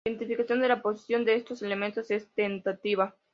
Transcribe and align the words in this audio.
La 0.03 0.13
identificación 0.13 0.61
de 0.61 0.67
la 0.67 0.81
posición 0.81 1.25
de 1.25 1.35
estos 1.35 1.61
elementos 1.61 2.09
es 2.09 2.27
tentativa. 2.33 3.15